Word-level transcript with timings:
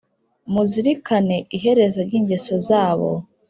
Muzirikane 0.53 1.37
iherezo 1.57 1.99
ry 2.07 2.13
ingeso 2.19 2.55
zabo 2.67 3.09